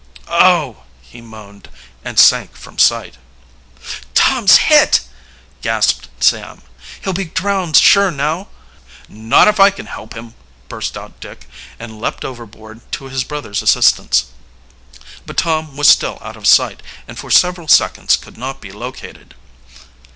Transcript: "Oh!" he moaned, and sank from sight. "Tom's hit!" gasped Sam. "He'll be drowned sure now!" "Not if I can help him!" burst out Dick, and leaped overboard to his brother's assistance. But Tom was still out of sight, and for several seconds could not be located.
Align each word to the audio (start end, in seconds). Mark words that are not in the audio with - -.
"Oh!" 0.29 0.85
he 0.99 1.21
moaned, 1.21 1.69
and 2.03 2.17
sank 2.17 2.55
from 2.55 2.79
sight. 2.79 3.19
"Tom's 4.15 4.57
hit!" 4.65 5.01
gasped 5.61 6.09
Sam. 6.19 6.63
"He'll 7.03 7.13
be 7.13 7.25
drowned 7.25 7.77
sure 7.77 8.09
now!" 8.09 8.47
"Not 9.07 9.47
if 9.47 9.59
I 9.59 9.69
can 9.69 9.85
help 9.85 10.15
him!" 10.15 10.33
burst 10.69 10.97
out 10.97 11.19
Dick, 11.19 11.47
and 11.77 12.01
leaped 12.01 12.25
overboard 12.25 12.81
to 12.93 13.09
his 13.09 13.23
brother's 13.23 13.61
assistance. 13.61 14.25
But 15.27 15.37
Tom 15.37 15.77
was 15.77 15.87
still 15.87 16.17
out 16.19 16.35
of 16.35 16.47
sight, 16.47 16.81
and 17.07 17.15
for 17.19 17.29
several 17.29 17.67
seconds 17.67 18.15
could 18.17 18.39
not 18.39 18.59
be 18.59 18.71
located. 18.71 19.35